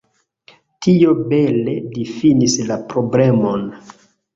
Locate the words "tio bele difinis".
0.85-2.59